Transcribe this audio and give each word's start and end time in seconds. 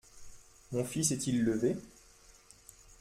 Mon 0.71 0.83
fils 0.83 1.11
est-il 1.11 1.43
levé? 1.43 1.77